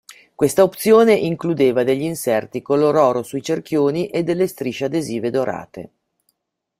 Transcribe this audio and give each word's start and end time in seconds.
Questa 0.33 0.63
opzione 0.63 1.13
includeva 1.13 1.83
degli 1.83 2.01
inserti 2.01 2.63
color 2.63 2.95
oro 2.95 3.21
sui 3.21 3.43
cerchioni 3.43 4.07
e 4.07 4.23
delle 4.23 4.47
strisce 4.47 4.85
adesive 4.85 5.29
dorate. 5.29 5.91